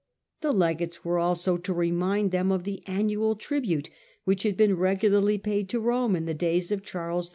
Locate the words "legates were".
0.51-1.19